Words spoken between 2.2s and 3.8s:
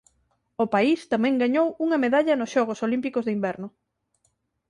nos Xogos Olímpicos de Inverno.